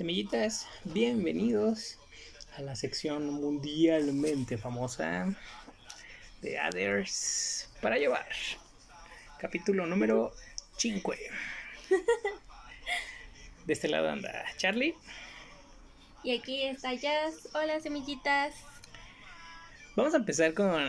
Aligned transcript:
Semillitas, 0.00 0.66
bienvenidos 0.84 1.98
a 2.56 2.62
la 2.62 2.74
sección 2.74 3.28
mundialmente 3.34 4.56
famosa 4.56 5.36
de 6.40 6.58
Others 6.58 7.68
para 7.82 7.98
llevar. 7.98 8.26
Capítulo 9.38 9.84
número 9.84 10.32
5. 10.78 11.12
De 13.66 13.72
este 13.74 13.88
lado 13.88 14.08
anda 14.08 14.46
Charlie. 14.56 14.94
Y 16.24 16.34
aquí 16.34 16.62
está 16.62 16.94
Jazz. 16.94 17.50
Hola, 17.52 17.78
semillitas. 17.80 18.54
Vamos 20.00 20.14
a 20.14 20.16
empezar 20.16 20.54
con 20.54 20.82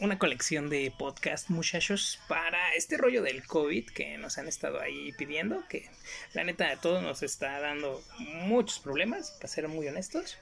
una 0.00 0.18
colección 0.18 0.68
de 0.68 0.92
podcast, 0.98 1.48
muchachos, 1.48 2.18
para 2.28 2.74
este 2.74 2.98
rollo 2.98 3.22
del 3.22 3.42
COVID 3.46 3.86
que 3.86 4.18
nos 4.18 4.36
han 4.36 4.48
estado 4.48 4.82
ahí 4.82 5.12
pidiendo, 5.12 5.66
que 5.66 5.88
la 6.34 6.44
neta 6.44 6.70
a 6.70 6.78
todos 6.78 7.02
nos 7.02 7.22
está 7.22 7.58
dando 7.58 8.04
muchos 8.18 8.80
problemas, 8.80 9.30
para 9.30 9.48
ser 9.48 9.66
muy 9.68 9.88
honestos. 9.88 10.36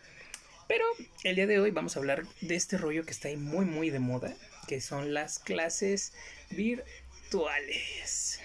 Pero 0.67 0.85
el 1.23 1.37
día 1.37 1.47
de 1.47 1.61
hoy 1.61 1.71
vamos 1.71 1.95
a 1.95 2.01
hablar 2.01 2.25
de 2.41 2.57
este 2.57 2.77
rollo 2.77 3.05
que 3.05 3.13
está 3.13 3.29
ahí 3.29 3.37
muy, 3.37 3.67
muy 3.67 3.91
de 3.91 4.01
moda, 4.01 4.35
que 4.67 4.81
son 4.81 5.15
las 5.15 5.39
clases 5.39 6.13
virtuales. 6.51 8.41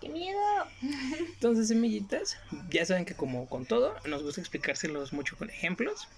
¡Qué 0.00 0.08
miedo! 0.08 0.40
Entonces, 1.16 1.68
semillitas, 1.68 2.38
ya 2.70 2.84
saben 2.84 3.04
que 3.04 3.14
como 3.14 3.48
con 3.48 3.66
todo, 3.66 3.94
nos 4.06 4.24
gusta 4.24 4.40
explicárselos 4.40 5.12
mucho 5.12 5.36
con 5.36 5.48
ejemplos 5.48 6.08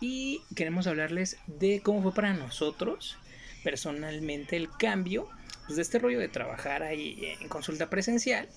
y 0.00 0.42
queremos 0.54 0.86
hablarles 0.86 1.38
de 1.46 1.80
cómo 1.82 2.02
fue 2.02 2.14
para 2.14 2.32
nosotros 2.34 3.18
personalmente 3.62 4.56
el 4.56 4.70
cambio 4.70 5.28
pues, 5.66 5.76
de 5.76 5.82
este 5.82 5.98
rollo 5.98 6.18
de 6.18 6.28
trabajar 6.28 6.82
ahí 6.82 7.36
en 7.40 7.48
consulta 7.48 7.90
presencial 7.90 8.48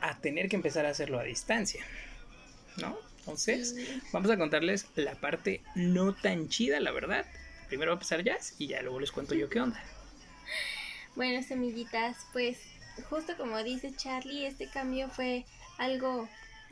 a 0.00 0.18
tener 0.18 0.48
que 0.48 0.56
empezar 0.56 0.86
a 0.86 0.90
hacerlo 0.90 1.18
a 1.18 1.24
distancia. 1.24 1.84
¿No? 2.76 2.96
Entonces, 3.20 3.74
vamos 4.12 4.30
a 4.30 4.38
contarles 4.38 4.86
la 4.94 5.14
parte 5.14 5.62
no 5.74 6.14
tan 6.14 6.48
chida, 6.48 6.80
la 6.80 6.92
verdad. 6.92 7.26
Primero 7.68 7.90
va 7.90 7.94
a 7.94 7.96
empezar 7.96 8.22
Jazz 8.22 8.54
y 8.58 8.68
ya 8.68 8.80
luego 8.82 9.00
les 9.00 9.12
cuento 9.12 9.34
yo 9.34 9.48
qué 9.48 9.60
onda. 9.60 9.82
Bueno, 11.16 11.42
semillitas, 11.42 12.16
pues 12.32 12.58
justo 13.10 13.36
como 13.36 13.60
dice 13.64 13.92
Charlie, 13.96 14.46
este 14.46 14.70
cambio 14.70 15.08
fue 15.08 15.46
algo 15.76 16.28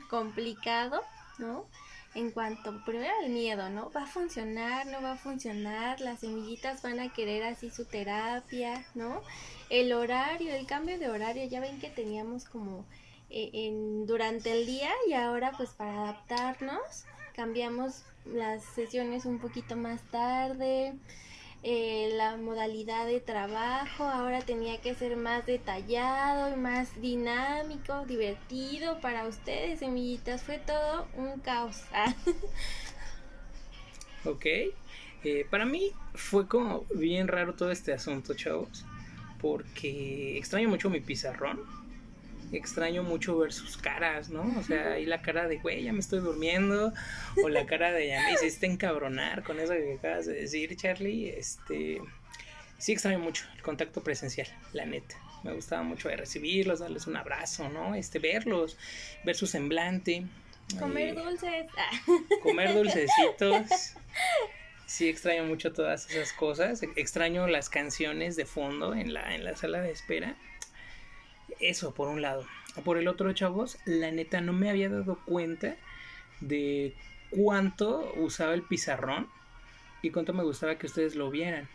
complicado, 0.09 1.03
¿no? 1.39 1.69
En 2.17 2.31
cuanto 2.31 2.83
primero 2.85 3.13
al 3.23 3.29
miedo, 3.29 3.69
¿no? 3.69 3.91
¿Va 3.91 4.05
a 4.05 4.07
funcionar? 4.07 4.87
¿No 4.87 5.03
va 5.03 5.13
a 5.13 5.17
funcionar? 5.17 6.01
Las 6.01 6.21
semillitas 6.21 6.83
van 6.83 6.99
a 6.99 7.13
querer 7.13 7.43
así 7.45 7.71
su 7.71 7.85
terapia, 7.85 8.87
¿no? 8.95 9.23
El 9.69 9.93
horario, 9.93 10.55
el 10.55 10.67
cambio 10.67 10.99
de 10.99 11.11
horario, 11.11 11.47
ya 11.47 11.61
ven 11.61 11.79
que 11.79 11.91
teníamos 11.91 12.47
como 12.47 12.87
eh, 13.29 13.51
en, 13.53 14.07
durante 14.07 14.53
el 14.53 14.67
día 14.67 14.91
y 15.09 15.13
ahora 15.13 15.53
pues 15.57 15.71
para 15.71 16.05
adaptarnos 16.05 17.05
cambiamos 17.35 18.05
las 18.25 18.65
sesiones 18.65 19.27
un 19.27 19.39
poquito 19.39 19.77
más 19.77 20.01
tarde. 20.11 20.95
Eh, 21.63 22.11
la 22.15 22.37
modalidad 22.37 23.07
de 23.07 23.21
trabajo 23.21 24.05
ahora 24.05 24.41
tenía 24.41 24.81
que 24.81 24.95
ser 24.95 25.17
más 25.17 25.47
detallado 25.47 26.55
y 26.55 26.57
más 26.57 27.01
dinámico, 27.01 28.05
divertido 28.07 29.01
para 29.01 29.27
ustedes, 29.27 29.81
semillitas. 29.81 30.43
Fue 30.43 30.59
todo 30.59 31.09
un 31.17 31.41
caos. 31.41 31.83
ok. 34.25 34.47
Eh, 35.25 35.47
para 35.51 35.65
mí 35.65 35.91
fue 36.15 36.47
como 36.47 36.85
bien 36.95 37.27
raro 37.27 37.55
todo 37.55 37.71
este 37.71 37.93
asunto, 37.93 38.35
chavos. 38.35 38.85
Porque 39.41 40.39
extraño 40.39 40.69
mucho 40.69 40.89
mi 40.89 41.01
pizarrón 41.01 41.61
extraño 42.53 43.03
mucho 43.03 43.39
ver 43.39 43.53
sus 43.53 43.77
caras, 43.77 44.29
¿no? 44.29 44.55
O 44.59 44.63
sea, 44.63 44.93
ahí 44.93 45.07
la 45.07 45.23
cara 45.23 45.49
de, 45.49 45.59
güey, 45.59 45.83
ya 45.85 45.93
me 45.93 46.01
estoy 46.01 46.21
durmiendo, 46.21 46.93
o 47.43 47.49
la 47.49 47.67
cara 47.67 47.93
de, 47.93 48.09
ya 48.09 48.23
me 48.25 48.33
hiciste 48.33 48.67
encabronar 48.67 49.43
con 49.43 49.59
eso 49.61 49.73
que 49.73 49.95
acabas 49.99 50.27
de 50.27 50.35
decir, 50.35 50.77
Charlie, 50.77 51.31
este, 51.31 52.01
sí 52.79 52.93
extraño 52.93 53.19
mucho 53.19 53.45
el 53.55 53.63
contacto 53.63 54.03
presencial, 54.03 54.49
la 54.73 54.87
neta. 54.87 55.17
Me 55.43 55.53
gustaba 55.53 55.83
mucho 55.83 56.09
recibirlos, 56.09 56.81
darles 56.81 57.07
un 57.07 57.17
abrazo, 57.17 57.69
¿no? 57.69 57.95
Este, 57.95 58.19
verlos, 58.19 58.77
ver 59.25 59.37
su 59.37 59.47
semblante. 59.47 60.25
Comer 60.79 61.15
dulces. 61.15 61.67
Comer 62.43 62.75
dulcecitos. 62.75 63.95
Sí 64.89 65.09
extraño 65.09 65.43
mucho 65.43 65.73
todas 65.73 66.09
esas 66.09 66.33
cosas. 66.33 66.81
Extraño 66.95 67.49
las 67.49 67.69
canciones 67.69 68.37
de 68.37 68.47
fondo 68.47 68.95
en 68.95 69.15
la, 69.15 69.35
en 69.35 69.45
la 69.45 69.57
sala 69.57 69.81
de 69.81 69.91
espera 69.91 70.37
eso 71.61 71.95
por 71.95 72.09
un 72.09 72.23
lado. 72.23 72.47
Por 72.85 72.99
el 72.99 73.09
otro, 73.09 73.33
chavos, 73.33 73.79
la 73.85 74.11
neta 74.11 74.41
no 74.41 74.53
me 74.53 74.71
había 74.71 74.89
dado 74.89 75.19
cuenta 75.25 75.77
de 76.41 76.95
cuánto 77.31 78.13
usaba 78.17 78.55
el 78.55 78.63
pizarrón 78.63 79.29
y 80.03 80.11
cuánto 80.11 80.33
me 80.33 80.43
gustaba 80.43 80.77
que 80.77 80.87
ustedes 80.87 81.15
lo 81.15 81.31
vieran. 81.31 81.69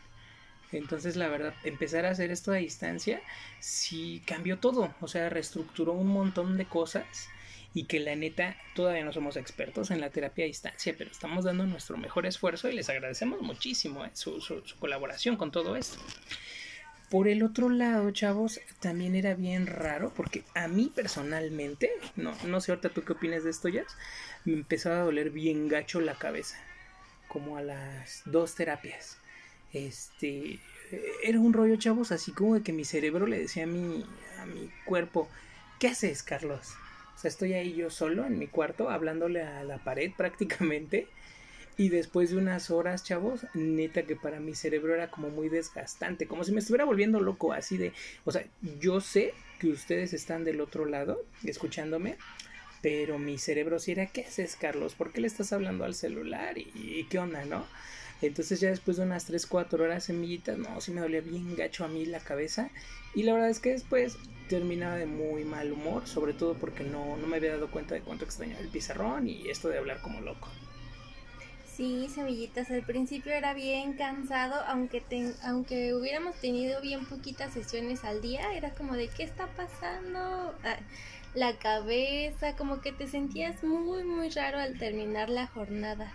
Entonces, 0.71 1.15
la 1.15 1.27
verdad, 1.27 1.53
empezar 1.63 2.05
a 2.05 2.11
hacer 2.11 2.31
esto 2.31 2.51
a 2.51 2.55
distancia 2.55 3.21
sí 3.59 4.21
cambió 4.25 4.59
todo. 4.59 4.93
O 5.01 5.07
sea, 5.07 5.29
reestructuró 5.29 5.93
un 5.93 6.07
montón 6.07 6.57
de 6.57 6.65
cosas 6.65 7.29
y 7.73 7.85
que 7.85 7.99
la 7.99 8.15
neta 8.15 8.57
todavía 8.75 9.03
no 9.03 9.13
somos 9.13 9.37
expertos 9.37 9.91
en 9.91 10.01
la 10.01 10.09
terapia 10.09 10.45
a 10.45 10.47
distancia, 10.47 10.93
pero 10.97 11.09
estamos 11.09 11.45
dando 11.45 11.65
nuestro 11.65 11.97
mejor 11.97 12.25
esfuerzo 12.25 12.69
y 12.69 12.73
les 12.73 12.89
agradecemos 12.89 13.41
muchísimo 13.41 14.05
eh, 14.05 14.11
su, 14.13 14.41
su 14.41 14.63
colaboración 14.79 15.37
con 15.37 15.51
todo 15.51 15.75
esto. 15.75 15.97
Por 17.11 17.27
el 17.27 17.43
otro 17.43 17.67
lado, 17.67 18.09
chavos, 18.11 18.61
también 18.79 19.15
era 19.15 19.33
bien 19.33 19.67
raro 19.67 20.13
porque 20.15 20.45
a 20.55 20.69
mí 20.69 20.89
personalmente, 20.95 21.91
no, 22.15 22.33
no 22.45 22.61
sé 22.61 22.71
ahorita 22.71 22.87
tú 22.87 23.03
qué 23.03 23.11
opinas 23.11 23.43
de 23.43 23.49
esto 23.49 23.67
ya, 23.67 23.83
me 24.45 24.53
empezaba 24.53 25.01
a 25.01 25.03
doler 25.03 25.29
bien 25.29 25.67
gacho 25.67 25.99
la 25.99 26.17
cabeza, 26.17 26.57
como 27.27 27.57
a 27.57 27.61
las 27.61 28.21
dos 28.23 28.55
terapias. 28.55 29.17
Este, 29.73 30.61
era 31.21 31.37
un 31.37 31.51
rollo, 31.51 31.75
chavos, 31.75 32.13
así 32.13 32.31
como 32.31 32.55
de 32.55 32.63
que 32.63 32.71
mi 32.71 32.85
cerebro 32.85 33.27
le 33.27 33.39
decía 33.39 33.65
a 33.65 33.67
mi, 33.67 34.05
a 34.39 34.45
mi 34.45 34.71
cuerpo, 34.85 35.27
¿qué 35.79 35.89
haces, 35.89 36.23
Carlos? 36.23 36.75
O 37.17 37.19
sea, 37.19 37.27
estoy 37.27 37.51
ahí 37.55 37.73
yo 37.73 37.89
solo 37.89 38.25
en 38.25 38.39
mi 38.39 38.47
cuarto 38.47 38.89
hablándole 38.89 39.43
a 39.43 39.65
la 39.65 39.79
pared 39.79 40.13
prácticamente 40.17 41.09
y 41.77 41.89
después 41.89 42.31
de 42.31 42.37
unas 42.37 42.69
horas, 42.69 43.03
chavos, 43.03 43.45
neta 43.53 44.03
que 44.03 44.15
para 44.15 44.39
mi 44.39 44.55
cerebro 44.55 44.93
era 44.93 45.09
como 45.09 45.29
muy 45.29 45.49
desgastante, 45.49 46.27
como 46.27 46.43
si 46.43 46.51
me 46.51 46.59
estuviera 46.59 46.85
volviendo 46.85 47.19
loco, 47.19 47.53
así 47.53 47.77
de, 47.77 47.93
o 48.25 48.31
sea, 48.31 48.45
yo 48.79 49.01
sé 49.01 49.33
que 49.59 49.69
ustedes 49.69 50.13
están 50.13 50.43
del 50.43 50.61
otro 50.61 50.85
lado 50.85 51.23
escuchándome, 51.43 52.17
pero 52.81 53.19
mi 53.19 53.37
cerebro 53.37 53.79
sí 53.79 53.91
era, 53.91 54.07
¿qué 54.07 54.21
haces, 54.21 54.55
Carlos? 54.55 54.95
¿Por 54.95 55.11
qué 55.11 55.21
le 55.21 55.27
estás 55.27 55.53
hablando 55.53 55.85
al 55.85 55.93
celular? 55.93 56.57
¿Y, 56.57 57.05
qué 57.09 57.19
onda, 57.19 57.45
no? 57.45 57.65
Entonces 58.21 58.59
ya 58.59 58.69
después 58.69 58.97
de 58.97 59.03
unas 59.03 59.25
3, 59.25 59.45
4 59.45 59.83
horas 59.83 60.03
semillitas, 60.05 60.57
no, 60.57 60.81
sí 60.81 60.91
me 60.91 61.01
dolía 61.01 61.21
bien 61.21 61.55
gacho 61.55 61.85
a 61.85 61.87
mí 61.87 62.05
la 62.05 62.19
cabeza. 62.19 62.69
Y 63.13 63.23
la 63.23 63.33
verdad 63.33 63.49
es 63.49 63.59
que 63.59 63.71
después 63.71 64.17
terminaba 64.49 64.95
de 64.95 65.05
muy 65.05 65.45
mal 65.45 65.71
humor, 65.71 66.07
sobre 66.07 66.33
todo 66.33 66.55
porque 66.55 66.83
no, 66.83 67.17
no 67.17 67.27
me 67.27 67.37
había 67.37 67.51
dado 67.51 67.69
cuenta 67.71 67.95
de 67.95 68.01
cuánto 68.01 68.25
extrañaba 68.25 68.61
el 68.61 68.67
pizarrón 68.67 69.27
y 69.27 69.49
esto 69.49 69.69
de 69.69 69.77
hablar 69.77 70.01
como 70.01 70.21
loco. 70.21 70.49
Sí, 71.81 72.07
semillitas, 72.13 72.69
al 72.69 72.83
principio 72.83 73.31
era 73.31 73.55
bien 73.55 73.93
cansado, 73.93 74.53
aunque, 74.67 75.03
aunque 75.43 75.95
hubiéramos 75.95 76.35
tenido 76.35 76.79
bien 76.79 77.07
poquitas 77.07 77.53
sesiones 77.55 78.03
al 78.03 78.21
día, 78.21 78.53
era 78.53 78.69
como 78.75 78.93
de 78.93 79.07
qué 79.07 79.23
está 79.23 79.47
pasando, 79.47 80.53
ah, 80.63 80.77
la 81.33 81.57
cabeza, 81.57 82.55
como 82.55 82.81
que 82.81 82.91
te 82.91 83.07
sentías 83.07 83.63
muy, 83.63 84.03
muy 84.03 84.29
raro 84.29 84.59
al 84.59 84.77
terminar 84.77 85.31
la 85.31 85.47
jornada. 85.47 86.13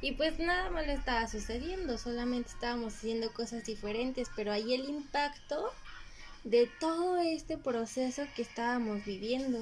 Y 0.00 0.14
pues 0.16 0.40
nada 0.40 0.68
malo 0.70 0.90
estaba 0.90 1.28
sucediendo, 1.28 1.96
solamente 1.96 2.50
estábamos 2.50 2.96
haciendo 2.96 3.32
cosas 3.32 3.64
diferentes, 3.64 4.28
pero 4.34 4.50
ahí 4.50 4.74
el 4.74 4.88
impacto 4.88 5.72
de 6.42 6.68
todo 6.80 7.18
este 7.18 7.56
proceso 7.56 8.24
que 8.34 8.42
estábamos 8.42 9.04
viviendo. 9.04 9.60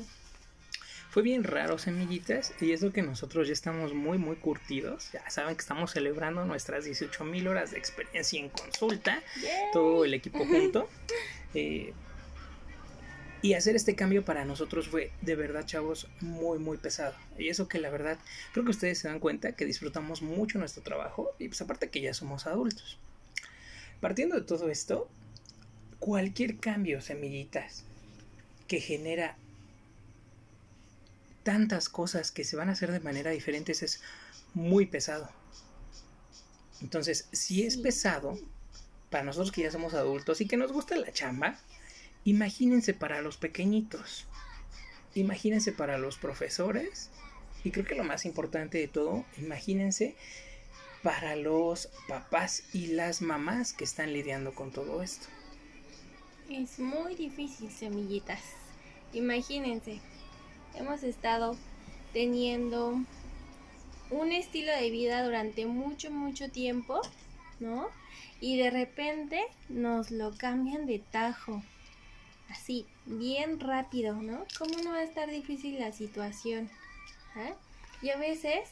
Fue 1.17 1.23
bien 1.23 1.45
raro, 1.45 1.79
semillitas, 1.79 2.53
y 2.61 2.73
eso 2.73 2.93
que 2.93 3.01
nosotros 3.01 3.47
ya 3.47 3.55
estamos 3.55 3.95
muy, 3.95 4.19
muy 4.19 4.37
curtidos. 4.37 5.13
Ya 5.15 5.31
saben 5.31 5.57
que 5.57 5.63
estamos 5.63 5.93
celebrando 5.93 6.45
nuestras 6.45 6.85
18 6.85 7.25
mil 7.25 7.49
horas 7.49 7.71
de 7.71 7.79
experiencia 7.79 8.39
en 8.39 8.51
consulta, 8.51 9.23
todo 9.73 10.05
el 10.05 10.13
equipo 10.13 10.41
junto. 10.47 10.91
Eh, 11.55 11.95
y 13.41 13.55
hacer 13.55 13.77
este 13.77 13.95
cambio 13.95 14.27
para 14.27 14.45
nosotros 14.45 14.89
fue 14.89 15.11
de 15.23 15.37
verdad, 15.37 15.65
chavos, 15.65 16.07
muy, 16.21 16.59
muy 16.59 16.77
pesado. 16.77 17.15
Y 17.39 17.49
eso 17.49 17.67
que 17.67 17.79
la 17.79 17.89
verdad, 17.89 18.19
creo 18.53 18.67
que 18.67 18.73
ustedes 18.73 18.99
se 18.99 19.09
dan 19.09 19.19
cuenta 19.19 19.53
que 19.53 19.65
disfrutamos 19.65 20.21
mucho 20.21 20.59
nuestro 20.59 20.83
trabajo 20.83 21.31
y 21.39 21.49
pues 21.49 21.63
aparte 21.63 21.89
que 21.89 22.03
ya 22.03 22.13
somos 22.13 22.47
adultos. 22.47 22.99
Partiendo 24.03 24.37
de 24.37 24.43
todo 24.43 24.69
esto, 24.69 25.09
cualquier 25.99 26.59
cambio, 26.59 27.01
semillitas, 27.01 27.87
que 28.69 28.81
genera 28.81 29.39
tantas 31.47 31.89
cosas 31.89 32.33
que 32.33 32.43
se 32.43 32.57
van 32.57 32.69
a 32.69 32.73
hacer 32.73 32.91
de 32.91 32.99
manera 32.99 33.31
diferente 33.31 33.71
es 33.71 34.01
muy 34.53 34.85
pesado. 34.85 35.31
Entonces, 36.83 37.29
si 37.31 37.65
es 37.65 37.77
pesado, 37.77 38.37
para 39.11 39.23
nosotros 39.23 39.53
que 39.53 39.63
ya 39.63 39.71
somos 39.71 39.95
adultos 39.95 40.41
y 40.41 40.49
que 40.49 40.57
nos 40.57 40.73
gusta 40.73 40.97
la 40.97 41.13
chamba, 41.13 41.57
imagínense 42.25 42.95
para 42.95 43.23
los 43.23 43.37
pequeñitos, 43.37 44.27
imagínense 45.15 45.71
para 45.71 45.99
los 45.99 46.19
profesores 46.19 47.11
Y 47.63 47.71
creo 47.71 47.87
que 47.87 47.95
lo 47.95 48.03
más 48.03 48.25
importante 48.25 48.79
de 48.79 48.89
todo, 48.89 49.25
imagínense 49.39 50.17
para 51.05 51.37
los 51.37 51.91
papás 52.09 52.65
y 52.73 52.89
las 52.89 53.23
mamás 53.23 53.73
que 53.73 53.85
están 53.85 54.13
lidiando 54.13 54.53
con 54.53 54.73
todo 54.73 55.01
esto. 55.01 55.29
Es 56.51 56.81
muy 56.81 57.15
difícil, 57.15 57.71
semillitas. 57.71 58.43
Imagínense, 59.13 60.01
hemos 60.77 61.03
estado 61.03 61.57
teniendo 62.13 62.99
un 64.11 64.33
estilo 64.33 64.73
de 64.73 64.91
vida 64.91 65.25
durante 65.25 65.67
mucho, 65.67 66.11
mucho 66.11 66.51
tiempo, 66.51 67.01
¿no? 67.61 67.89
Y 68.41 68.59
de 68.59 68.71
repente 68.71 69.43
nos 69.69 70.11
lo 70.11 70.37
cambian 70.37 70.87
de 70.87 70.99
tajo. 70.99 71.63
Así, 72.49 72.87
bien 73.07 73.59
rápido, 73.59 74.15
¿no? 74.15 74.45
¿Cómo 74.59 74.79
no 74.83 74.91
va 74.91 74.99
a 74.99 75.03
estar 75.03 75.31
difícil 75.31 75.79
la 75.81 75.93
situación? 75.93 76.71
¿Eh? 77.37 77.55
Y 78.03 78.11
a 78.11 78.17
veces... 78.17 78.69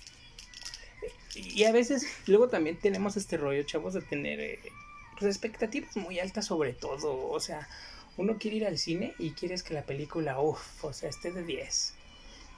Y 1.34 1.64
a 1.64 1.72
veces, 1.72 2.06
luego 2.26 2.48
también 2.48 2.78
tenemos 2.78 3.16
este 3.16 3.36
rollo, 3.36 3.64
chavos, 3.64 3.94
de 3.94 4.02
tener 4.02 4.38
eh, 4.40 4.60
pues, 5.18 5.34
expectativas 5.34 5.96
muy 5.96 6.20
altas 6.20 6.46
sobre 6.46 6.72
todo. 6.72 7.28
O 7.28 7.40
sea, 7.40 7.68
uno 8.16 8.38
quiere 8.38 8.58
ir 8.58 8.66
al 8.66 8.78
cine 8.78 9.14
y 9.18 9.32
quieres 9.32 9.62
que 9.62 9.74
la 9.74 9.84
película, 9.84 10.40
uff, 10.40 10.84
o 10.84 10.92
sea, 10.92 11.08
esté 11.08 11.32
de 11.32 11.42
10 11.42 11.94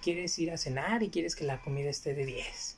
quieres 0.06 0.38
ir 0.38 0.52
a 0.52 0.56
cenar 0.56 1.02
y 1.02 1.10
quieres 1.10 1.34
que 1.34 1.42
la 1.42 1.60
comida 1.60 1.90
esté 1.90 2.14
de 2.14 2.24
10. 2.24 2.76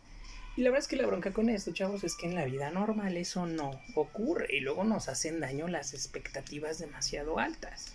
Y 0.57 0.63
la 0.63 0.71
verdad 0.71 0.83
es 0.83 0.89
que 0.89 0.97
la 0.97 1.07
bronca 1.07 1.31
con 1.31 1.51
esto, 1.51 1.75
chavos, 1.75 2.03
es 2.03 2.17
que 2.17 2.25
en 2.25 2.35
la 2.35 2.47
vida 2.47 2.71
normal 2.71 3.19
eso 3.19 3.45
no 3.45 3.83
ocurre 3.95 4.47
y 4.57 4.61
luego 4.61 4.83
nos 4.83 5.11
hacen 5.11 5.39
daño 5.39 5.69
las 5.69 5.93
expectativas 5.93 6.79
demasiado 6.79 7.39
altas. 7.39 7.93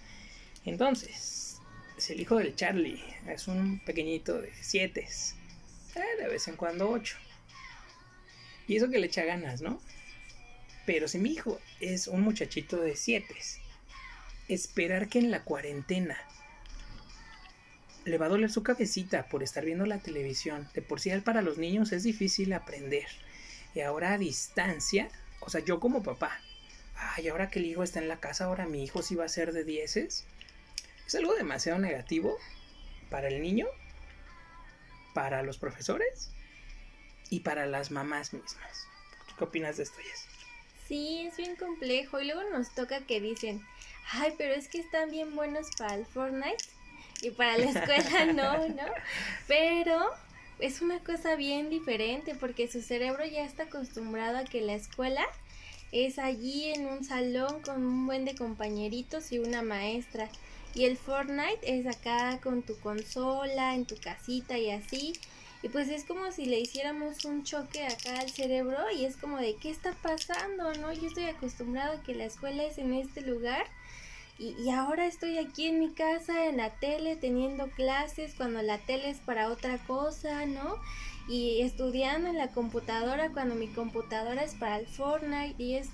Entonces, 0.66 1.58
si 1.98 2.14
el 2.14 2.22
hijo 2.22 2.38
del 2.38 2.56
Charlie 2.56 3.04
es 3.28 3.48
un 3.48 3.84
pequeñito 3.84 4.40
de 4.40 4.52
7, 4.54 5.02
eh, 5.02 6.22
de 6.22 6.28
vez 6.28 6.48
en 6.48 6.56
cuando 6.56 6.92
8. 6.92 7.18
Y 8.68 8.78
eso 8.78 8.90
que 8.92 9.00
le 9.00 9.08
echa 9.08 9.26
ganas, 9.26 9.64
¿no? 9.64 9.82
Pero 10.86 11.08
si 11.08 11.18
mi 11.18 11.32
hijo 11.32 11.60
es 11.80 12.08
un 12.08 12.22
muchachito 12.22 12.78
de 12.78 12.96
7, 12.96 13.36
esperar 14.48 15.08
que 15.08 15.20
en 15.20 15.32
la 15.32 15.44
cuarentena 15.44 16.18
le 18.06 18.18
va 18.18 18.26
a 18.26 18.30
doler 18.30 18.52
su 18.52 18.64
cabecita 18.64 19.28
por 19.30 19.44
estar 19.44 19.64
viendo 19.64 19.86
la 19.86 20.00
televisión. 20.00 20.68
De 20.74 20.82
por 20.82 21.00
sí 21.00 21.10
para 21.22 21.42
los 21.42 21.58
niños 21.58 21.92
es 21.92 22.04
difícil 22.04 22.54
aprender. 22.54 23.08
Y 23.74 23.82
ahora 23.82 24.14
a 24.14 24.18
distancia, 24.18 25.10
o 25.40 25.50
sea, 25.50 25.62
yo 25.62 25.80
como 25.80 26.04
papá, 26.04 26.40
ay, 26.96 27.30
ahora 27.30 27.50
que 27.50 27.60
el 27.60 27.66
hijo 27.66 27.84
está 27.84 28.00
en 28.00 28.08
la 28.08 28.20
casa, 28.20 28.46
ahora 28.46 28.66
mi 28.66 28.84
hijo 28.84 29.02
sí 29.02 29.16
va 29.16 29.26
a 29.26 29.30
ser 29.30 29.54
de 29.54 29.64
dieces. 29.64 30.26
Es 31.08 31.16
algo 31.16 31.34
demasiado 31.36 31.80
negativo 31.80 32.38
para 33.10 33.28
el 33.28 33.42
niño, 33.42 33.68
para 35.14 35.44
los 35.44 35.58
profesores 35.58 36.32
y 37.30 37.42
para 37.42 37.66
las 37.66 37.92
mamás 37.92 38.34
mismas. 38.34 38.88
¿Qué 39.38 39.44
opinas 39.44 39.78
de 39.78 39.84
esto, 39.84 39.98
Jess? 39.98 40.28
Sí, 40.88 41.28
es 41.28 41.38
bien 41.38 41.56
complejo. 41.56 42.20
Y 42.20 42.26
luego 42.26 42.44
nos 42.52 42.74
toca 42.76 43.06
que 43.06 43.20
dicen, 43.20 43.66
ay, 44.14 44.34
pero 44.38 44.54
es 44.54 44.68
que 44.68 44.80
están 44.80 45.10
bien 45.10 45.36
buenos 45.36 45.68
para 45.78 45.96
el 45.96 46.06
Fortnite 46.06 46.64
y 47.22 47.32
para 47.32 47.58
la 47.58 47.66
escuela 47.66 48.26
no, 48.34 48.68
¿no? 48.70 48.86
Pero 49.48 50.00
es 50.60 50.82
una 50.82 51.00
cosa 51.00 51.36
bien 51.36 51.70
diferente 51.70 52.36
porque 52.36 52.68
su 52.68 52.82
cerebro 52.82 53.26
ya 53.26 53.44
está 53.44 53.64
acostumbrado 53.64 54.38
a 54.38 54.44
que 54.44 54.62
la 54.62 54.74
escuela 54.74 55.26
es 55.92 56.20
allí 56.20 56.72
en 56.74 56.88
un 56.88 57.04
salón 57.04 57.62
con 57.62 57.86
un 57.86 58.06
buen 58.06 58.26
de 58.26 58.36
compañeritos 58.36 59.32
y 59.32 59.40
una 59.40 59.62
maestra. 59.62 60.30
Y 60.76 60.86
el 60.86 60.98
Fortnite 60.98 61.60
es 61.62 61.86
acá 61.86 62.40
con 62.42 62.64
tu 62.64 62.80
consola, 62.80 63.76
en 63.76 63.86
tu 63.86 63.96
casita 63.98 64.58
y 64.58 64.72
así. 64.72 65.14
Y 65.62 65.70
pues 65.70 65.88
es 65.90 66.04
como 66.04 66.32
si 66.32 66.46
le 66.46 66.60
hiciéramos 66.60 67.26
un 67.26 67.44
choque 67.44 67.86
acá 67.86 68.20
al 68.20 68.30
cerebro 68.30 68.80
y 68.92 69.06
es 69.06 69.18
como 69.18 69.38
de, 69.38 69.56
¿qué 69.56 69.70
está 69.70 69.94
pasando? 70.02 70.74
¿No? 70.74 70.92
Yo 70.92 71.08
estoy 71.08 71.26
acostumbrado 71.26 71.98
a 71.98 72.04
que 72.04 72.16
la 72.16 72.26
escuela 72.26 72.64
es 72.64 72.80
en 72.80 72.94
este 72.94 73.22
lugar 73.22 73.66
y, 74.40 74.70
ahora 74.70 75.06
estoy 75.06 75.38
aquí 75.38 75.68
en 75.68 75.80
mi 75.80 75.94
casa, 75.94 76.48
en 76.48 76.58
la 76.58 76.72
tele, 76.72 77.16
teniendo 77.16 77.70
clases, 77.70 78.34
cuando 78.36 78.62
la 78.62 78.80
tele 78.80 79.10
es 79.10 79.20
para 79.20 79.50
otra 79.50 79.78
cosa, 79.78 80.46
¿no? 80.46 80.78
Y 81.30 81.62
estudiando 81.62 82.30
en 82.30 82.38
la 82.38 82.50
computadora, 82.50 83.30
cuando 83.30 83.56
mi 83.56 83.68
computadora 83.68 84.44
es 84.44 84.56
para 84.56 84.80
el 84.80 84.88
Fortnite, 84.88 85.62
y 85.62 85.76
es 85.76 85.90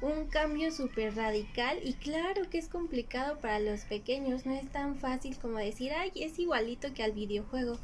un 0.00 0.26
cambio 0.26 0.72
súper 0.72 1.14
radical. 1.14 1.78
Y 1.82 1.94
claro 1.94 2.50
que 2.50 2.58
es 2.58 2.68
complicado 2.68 3.38
para 3.38 3.60
los 3.60 3.82
pequeños, 3.82 4.44
no 4.44 4.54
es 4.54 4.68
tan 4.70 4.96
fácil 4.96 5.38
como 5.38 5.58
decir, 5.58 5.92
ay, 5.92 6.12
es 6.16 6.38
igualito 6.38 6.92
que 6.92 7.02
al 7.02 7.12
videojuego. 7.12 7.78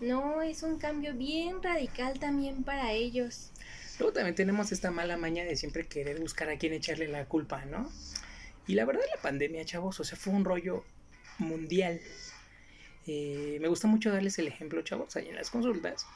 No, 0.00 0.42
es 0.42 0.62
un 0.62 0.78
cambio 0.78 1.14
bien 1.14 1.62
radical 1.62 2.18
también 2.18 2.64
para 2.64 2.92
ellos. 2.92 3.50
Luego 3.98 4.12
también 4.12 4.34
tenemos 4.34 4.72
esta 4.72 4.90
mala 4.90 5.16
maña 5.16 5.44
de 5.44 5.56
siempre 5.56 5.86
querer 5.86 6.20
buscar 6.20 6.48
a 6.48 6.58
quién 6.58 6.72
echarle 6.72 7.08
la 7.08 7.26
culpa, 7.26 7.64
¿no? 7.64 7.90
Y 8.66 8.74
la 8.74 8.84
verdad 8.84 9.02
la 9.14 9.20
pandemia, 9.20 9.64
chavos, 9.64 10.00
o 10.00 10.04
sea, 10.04 10.16
fue 10.16 10.32
un 10.32 10.44
rollo 10.44 10.84
mundial. 11.38 12.00
Eh, 13.06 13.58
me 13.60 13.68
gusta 13.68 13.86
mucho 13.86 14.10
darles 14.10 14.38
el 14.38 14.48
ejemplo, 14.48 14.82
chavos, 14.82 15.16
ahí 15.16 15.28
en 15.28 15.36
las 15.36 15.50
consultas, 15.50 16.06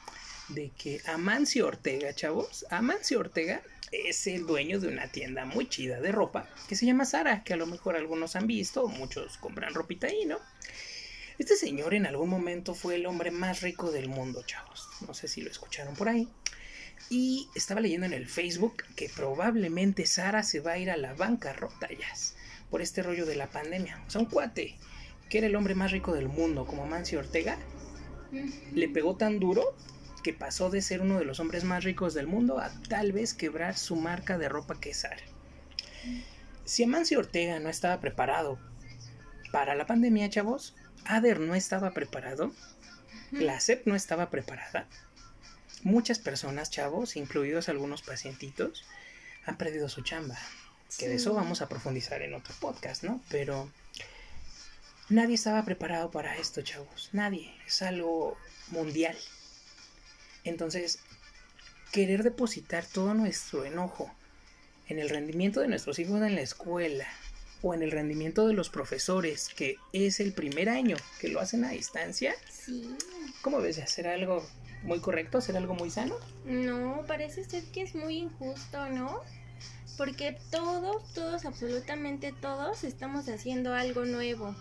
de 0.48 0.70
que 0.78 1.00
Amancio 1.06 1.66
Ortega, 1.66 2.14
chavos, 2.14 2.64
Amancio 2.70 3.18
Ortega 3.20 3.62
es 3.92 4.26
el 4.26 4.46
dueño 4.46 4.80
de 4.80 4.88
una 4.88 5.10
tienda 5.10 5.44
muy 5.44 5.68
chida 5.68 6.00
de 6.00 6.12
ropa 6.12 6.48
que 6.68 6.76
se 6.76 6.86
llama 6.86 7.04
Sara, 7.04 7.42
que 7.44 7.54
a 7.54 7.56
lo 7.56 7.66
mejor 7.66 7.96
algunos 7.96 8.36
han 8.36 8.46
visto, 8.46 8.88
muchos 8.88 9.36
compran 9.38 9.74
ropita 9.74 10.06
ahí, 10.06 10.24
¿no? 10.24 10.38
Este 11.38 11.56
señor 11.56 11.94
en 11.94 12.06
algún 12.06 12.28
momento 12.28 12.74
fue 12.74 12.96
el 12.96 13.06
hombre 13.06 13.30
más 13.30 13.60
rico 13.60 13.92
del 13.92 14.08
mundo, 14.08 14.42
chavos. 14.44 14.88
No 15.06 15.14
sé 15.14 15.28
si 15.28 15.40
lo 15.40 15.50
escucharon 15.50 15.94
por 15.94 16.08
ahí. 16.08 16.28
Y 17.10 17.48
estaba 17.54 17.80
leyendo 17.80 18.06
en 18.06 18.12
el 18.12 18.26
Facebook 18.26 18.82
que 18.96 19.08
probablemente 19.08 20.04
Sara 20.04 20.42
se 20.42 20.60
va 20.60 20.72
a 20.72 20.78
ir 20.78 20.90
a 20.90 20.96
la 20.96 21.14
bancarrota 21.14 21.88
ya 21.90 22.08
por 22.70 22.82
este 22.82 23.02
rollo 23.02 23.26
de 23.26 23.36
la 23.36 23.48
pandemia. 23.48 24.02
O 24.06 24.10
sea, 24.10 24.20
un 24.20 24.26
cuate 24.26 24.76
que 25.28 25.38
era 25.38 25.46
el 25.46 25.56
hombre 25.56 25.74
más 25.74 25.92
rico 25.92 26.14
del 26.14 26.28
mundo, 26.28 26.66
como 26.66 26.86
Mancio 26.86 27.18
Ortega, 27.18 27.58
le 28.72 28.88
pegó 28.88 29.16
tan 29.16 29.38
duro 29.38 29.76
que 30.22 30.32
pasó 30.32 30.70
de 30.70 30.82
ser 30.82 31.00
uno 31.00 31.18
de 31.18 31.24
los 31.24 31.40
hombres 31.40 31.64
más 31.64 31.84
ricos 31.84 32.14
del 32.14 32.26
mundo 32.26 32.58
a 32.58 32.70
tal 32.88 33.12
vez 33.12 33.34
quebrar 33.34 33.76
su 33.76 33.96
marca 33.96 34.38
de 34.38 34.48
ropa 34.48 34.80
que 34.80 34.94
Sara. 34.94 35.22
Si 36.64 36.84
Amancio 36.84 37.18
Ortega 37.18 37.60
no 37.60 37.68
estaba 37.68 38.00
preparado 38.00 38.58
para 39.52 39.74
la 39.74 39.86
pandemia, 39.86 40.28
chavos, 40.28 40.74
Ader 41.04 41.40
no 41.40 41.54
estaba 41.54 41.92
preparado, 41.92 42.52
la 43.30 43.60
CEP 43.60 43.86
no 43.86 43.94
estaba 43.94 44.30
preparada, 44.30 44.86
muchas 45.82 46.18
personas, 46.18 46.70
chavos, 46.70 47.16
incluidos 47.16 47.68
algunos 47.68 48.02
pacientitos, 48.02 48.84
han 49.46 49.56
perdido 49.56 49.88
su 49.88 50.02
chamba. 50.02 50.37
Que 50.97 51.09
de 51.09 51.16
eso 51.16 51.35
vamos 51.35 51.61
a 51.61 51.68
profundizar 51.68 52.23
en 52.23 52.35
otro 52.35 52.54
podcast, 52.61 53.02
¿no? 53.02 53.21
Pero 53.28 53.71
nadie 55.09 55.35
estaba 55.35 55.64
preparado 55.64 56.11
para 56.11 56.37
esto, 56.37 56.62
chavos. 56.62 57.11
Nadie. 57.12 57.54
Es 57.66 57.83
algo 57.83 58.37
mundial. 58.71 59.16
Entonces, 60.45 61.00
querer 61.92 62.23
depositar 62.23 62.87
todo 62.87 63.14
nuestro 63.14 63.64
enojo 63.64 64.11
en 64.88 64.99
el 64.99 65.11
rendimiento 65.11 65.61
de 65.61 65.68
nuestros 65.68 65.99
hijos 65.99 66.23
en 66.23 66.35
la 66.35 66.40
escuela 66.40 67.07
o 67.62 67.75
en 67.75 67.83
el 67.83 67.90
rendimiento 67.90 68.47
de 68.47 68.54
los 68.54 68.71
profesores, 68.71 69.50
que 69.54 69.76
es 69.92 70.21
el 70.21 70.33
primer 70.33 70.68
año 70.68 70.97
que 71.21 71.28
lo 71.28 71.40
hacen 71.40 71.64
a 71.64 71.71
distancia. 71.71 72.35
Sí. 72.50 72.97
¿Cómo 73.42 73.61
ves? 73.61 73.78
¿Hacer 73.78 74.07
algo 74.07 74.47
muy 74.83 75.00
correcto? 75.00 75.38
¿Hacer 75.38 75.57
algo 75.57 75.75
muy 75.75 75.90
sano? 75.90 76.16
No, 76.45 77.04
parece 77.07 77.45
ser 77.45 77.64
que 77.64 77.83
es 77.83 77.95
muy 77.95 78.18
injusto, 78.18 78.88
¿no? 78.90 79.23
Porque 79.99 80.38
todos, 80.52 81.02
todos, 81.12 81.45
absolutamente 81.45 82.33
todos 82.40 82.85
estamos 82.85 83.28
haciendo 83.28 83.75
algo 83.75 84.05
nuevo. 84.05 84.55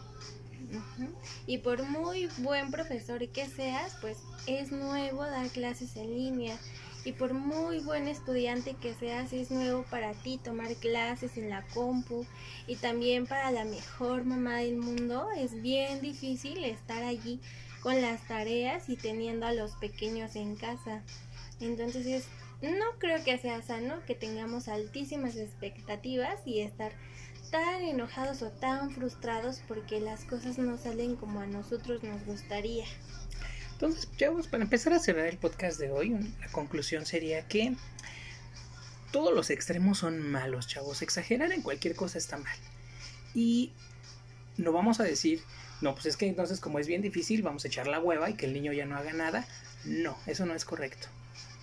Y 1.45 1.59
por 1.59 1.83
muy 1.83 2.27
buen 2.39 2.71
profesor 2.71 3.25
que 3.29 3.45
seas, 3.45 3.95
pues 4.01 4.17
es 4.47 4.71
nuevo 4.71 5.23
dar 5.23 5.47
clases 5.49 5.95
en 5.95 6.09
línea. 6.09 6.57
Y 7.05 7.11
por 7.11 7.35
muy 7.35 7.79
buen 7.79 8.07
estudiante 8.07 8.73
que 8.73 8.95
seas, 8.95 9.31
es 9.31 9.51
nuevo 9.51 9.83
para 9.83 10.13
ti 10.13 10.39
tomar 10.43 10.73
clases 10.75 11.37
en 11.37 11.51
la 11.51 11.61
compu. 11.67 12.25
Y 12.65 12.77
también 12.77 13.27
para 13.27 13.51
la 13.51 13.63
mejor 13.63 14.25
mamá 14.25 14.57
del 14.57 14.77
mundo, 14.77 15.29
es 15.37 15.61
bien 15.61 16.01
difícil 16.01 16.63
estar 16.63 17.03
allí 17.03 17.39
con 17.81 18.01
las 18.01 18.27
tareas 18.27 18.89
y 18.89 18.97
teniendo 18.97 19.45
a 19.45 19.53
los 19.53 19.73
pequeños 19.75 20.35
en 20.35 20.55
casa. 20.55 21.03
Entonces 21.59 22.25
no 22.61 22.85
creo 22.99 23.23
que 23.23 23.37
sea 23.37 23.61
sano 23.61 24.03
que 24.05 24.15
tengamos 24.15 24.67
altísimas 24.67 25.35
expectativas 25.35 26.39
y 26.45 26.61
estar 26.61 26.91
tan 27.51 27.81
enojados 27.81 28.41
o 28.41 28.49
tan 28.49 28.91
frustrados 28.91 29.61
porque 29.67 29.99
las 29.99 30.23
cosas 30.25 30.57
no 30.57 30.77
salen 30.77 31.15
como 31.15 31.39
a 31.39 31.45
nosotros 31.45 32.03
nos 32.03 32.25
gustaría. 32.25 32.85
Entonces, 33.73 34.09
chavos, 34.17 34.47
para 34.47 34.63
empezar 34.63 34.93
a 34.93 34.99
cerrar 34.99 35.27
el 35.27 35.37
podcast 35.37 35.79
de 35.79 35.91
hoy, 35.91 36.09
la 36.39 36.47
conclusión 36.51 37.05
sería 37.05 37.47
que 37.47 37.75
todos 39.11 39.33
los 39.33 39.51
extremos 39.51 39.99
son 39.99 40.19
malos, 40.19 40.67
chavos. 40.67 41.01
Exagerar 41.03 41.51
en 41.51 41.61
cualquier 41.61 41.95
cosa 41.95 42.17
está 42.17 42.37
mal. 42.37 42.57
Y 43.35 43.71
no 44.57 44.71
vamos 44.71 44.99
a 44.99 45.03
decir, 45.03 45.41
no, 45.81 45.93
pues 45.93 46.07
es 46.07 46.17
que 46.17 46.27
entonces 46.27 46.59
como 46.59 46.79
es 46.79 46.87
bien 46.87 47.03
difícil, 47.03 47.43
vamos 47.43 47.63
a 47.63 47.67
echar 47.67 47.87
la 47.87 47.99
hueva 47.99 48.29
y 48.31 48.33
que 48.33 48.47
el 48.47 48.53
niño 48.53 48.73
ya 48.73 48.85
no 48.85 48.97
haga 48.97 49.13
nada. 49.13 49.47
No, 49.85 50.17
eso 50.25 50.47
no 50.47 50.55
es 50.55 50.65
correcto. 50.65 51.07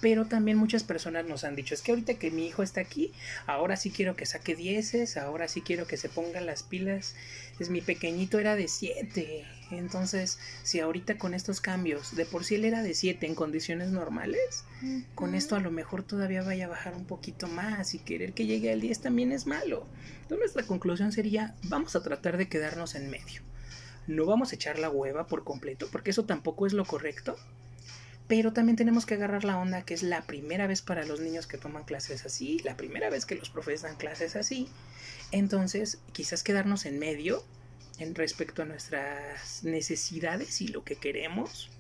Pero 0.01 0.27
también 0.27 0.59
muchas 0.59 0.83
personas 0.83 1.27
nos 1.27 1.45
han 1.45 1.57
dicho, 1.57 1.75
es 1.75 1.83
que 1.83 1.93
ahorita 1.93 2.15
que 2.15 2.31
mi 2.31 2.47
hijo 2.47 2.63
está 2.63 2.81
aquí, 2.81 3.13
ahora 3.47 3.77
sí 3.77 3.91
quiero 3.91 4.17
que 4.17 4.27
saque 4.27 4.55
dieces, 4.55 5.17
ahora 5.17 5.49
sí 5.49 5.63
quiero 5.63 5.87
que 5.87 5.97
se 5.97 6.09
ponga 6.09 6.41
las 6.41 6.63
pilas. 6.63 7.15
Es 7.59 7.71
mi 7.71 7.81
pequeñito 7.81 8.39
era 8.39 8.57
de 8.57 8.69
7. 8.69 9.45
Entonces, 9.71 10.39
si 10.63 10.81
ahorita 10.81 11.17
con 11.17 11.35
estos 11.35 11.61
cambios, 11.61 12.17
de 12.17 12.27
por 12.27 12.45
sí 12.45 12.57
él 12.57 12.65
era 12.65 12.83
de 12.83 12.95
7 12.95 13.27
en 13.27 13.35
condiciones 13.35 13.91
normales, 13.91 14.65
con 15.15 15.35
esto 15.35 15.57
a 15.57 15.61
lo 15.61 15.71
mejor 15.71 16.03
todavía 16.03 16.43
vaya 16.43 16.67
a 16.67 16.69
bajar 16.69 16.95
un 16.95 17.07
poquito 17.07 17.47
más 17.49 17.95
y 17.95 17.99
querer 17.99 18.35
que 18.35 18.47
llegue 18.47 18.73
al 18.73 18.81
10 18.81 19.01
también 19.01 19.33
es 19.33 19.47
malo. 19.47 19.87
Entonces, 20.23 20.39
nuestra 20.39 20.67
conclusión 20.67 21.13
sería, 21.13 21.55
vamos 21.65 21.97
a 21.97 22.03
tratar 22.03 22.37
de 22.37 22.49
quedarnos 22.49 22.95
en 22.95 23.09
medio. 23.09 23.43
No 24.07 24.27
vamos 24.27 24.53
a 24.53 24.57
echar 24.57 24.79
la 24.79 24.91
hueva 24.91 25.27
por 25.27 25.45
completo, 25.45 25.89
porque 25.91 26.11
eso 26.11 26.25
tampoco 26.25 26.67
es 26.67 26.73
lo 26.75 26.85
correcto 26.85 27.37
pero 28.27 28.53
también 28.53 28.77
tenemos 28.77 29.05
que 29.07 29.15
agarrar 29.15 29.45
la 29.45 29.59
onda 29.59 29.83
que 29.83 29.95
es 29.95 30.03
la 30.03 30.23
primera 30.23 30.67
vez 30.67 30.83
para 30.83 31.05
los 31.05 31.21
niños 31.21 31.47
que 31.47 31.59
toman 31.59 31.85
clases 31.85 32.25
así, 32.25 32.59
la 32.61 32.77
primera 32.77 33.11
vez 33.11 33.27
que 33.27 33.35
los 33.35 33.51
profes 33.51 33.83
dan 33.83 33.97
clases 33.97 34.35
así. 34.37 34.69
Entonces, 35.31 35.99
quizás 36.13 36.43
quedarnos 36.43 36.87
en 36.87 36.99
medio 36.99 37.45
en 37.99 38.15
respecto 38.15 38.63
a 38.63 38.65
nuestras 38.65 39.63
necesidades 39.63 40.61
y 40.61 40.69
lo 40.69 40.85
que 40.85 40.97
queremos 40.97 41.71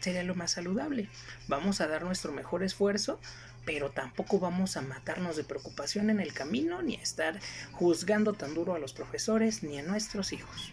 sería 0.00 0.22
lo 0.22 0.34
más 0.34 0.52
saludable. 0.52 1.08
Vamos 1.48 1.80
a 1.80 1.86
dar 1.86 2.04
nuestro 2.04 2.32
mejor 2.32 2.62
esfuerzo, 2.62 3.20
pero 3.64 3.90
tampoco 3.90 4.38
vamos 4.38 4.76
a 4.76 4.82
matarnos 4.82 5.36
de 5.36 5.44
preocupación 5.44 6.10
en 6.10 6.20
el 6.20 6.32
camino 6.32 6.82
ni 6.82 6.96
a 6.96 7.02
estar 7.02 7.38
juzgando 7.72 8.32
tan 8.32 8.54
duro 8.54 8.74
a 8.74 8.78
los 8.78 8.92
profesores 8.92 9.62
ni 9.62 9.78
a 9.78 9.82
nuestros 9.82 10.32
hijos. 10.32 10.72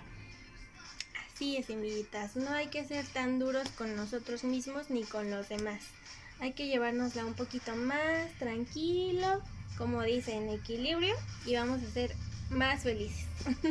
Sí, 1.42 1.64
semillitas, 1.66 2.36
no 2.36 2.52
hay 2.52 2.68
que 2.68 2.86
ser 2.86 3.04
tan 3.04 3.40
duros 3.40 3.68
con 3.70 3.96
nosotros 3.96 4.44
mismos 4.44 4.92
ni 4.92 5.02
con 5.02 5.32
los 5.32 5.50
demás. 5.50 5.82
Hay 6.40 6.54
que 6.54 6.68
llevárnosla 6.68 7.26
un 7.26 7.34
poquito 7.34 7.76
más 7.76 8.32
tranquilo, 8.38 9.42
como 9.76 10.04
dice, 10.04 10.34
en 10.34 10.50
equilibrio 10.50 11.16
y 11.48 11.56
vamos 11.56 11.82
a 11.82 11.90
ser 11.90 12.12
más 12.52 12.84
felices. 12.84 13.26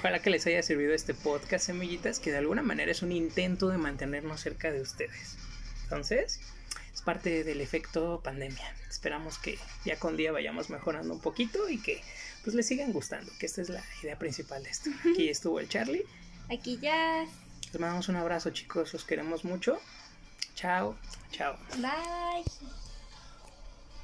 Ojalá 0.00 0.20
que 0.20 0.28
les 0.28 0.46
haya 0.46 0.62
servido 0.62 0.92
este 0.92 1.14
podcast, 1.14 1.64
semillitas, 1.64 2.20
que 2.20 2.32
de 2.32 2.36
alguna 2.36 2.60
manera 2.60 2.90
es 2.90 3.00
un 3.00 3.12
intento 3.12 3.70
de 3.70 3.78
mantenernos 3.78 4.42
cerca 4.42 4.70
de 4.70 4.82
ustedes. 4.82 5.38
Entonces, 5.84 6.38
es 6.92 7.00
parte 7.00 7.44
del 7.44 7.62
efecto 7.62 8.20
pandemia. 8.22 8.76
Esperamos 8.90 9.38
que 9.38 9.58
ya 9.86 9.98
con 9.98 10.18
día 10.18 10.32
vayamos 10.32 10.68
mejorando 10.68 11.14
un 11.14 11.20
poquito 11.20 11.70
y 11.70 11.80
que 11.80 12.02
pues 12.44 12.54
les 12.54 12.66
sigan 12.66 12.92
gustando, 12.92 13.32
que 13.38 13.46
esta 13.46 13.62
es 13.62 13.70
la 13.70 13.82
idea 14.02 14.18
principal 14.18 14.62
de 14.62 14.68
esto. 14.68 14.90
Aquí 15.10 15.28
estuvo 15.30 15.60
el 15.60 15.70
Charlie. 15.70 16.04
Aquí 16.50 16.78
ya. 16.78 17.26
Les 17.72 17.80
mandamos 17.80 18.08
un 18.08 18.16
abrazo, 18.16 18.50
chicos. 18.50 18.92
Los 18.92 19.04
queremos 19.04 19.44
mucho. 19.44 19.78
Chao. 20.54 20.96
Chao. 21.32 21.56
Bye. 21.78 22.76